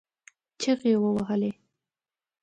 چغې 0.61 0.91
يې 0.91 0.97
ووهلې. 1.01 1.51